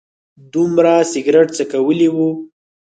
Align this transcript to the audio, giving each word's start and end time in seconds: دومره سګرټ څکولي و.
دومره 0.53 0.93
سګرټ 1.11 1.47
څکولي 1.57 2.09
و. 2.15 2.17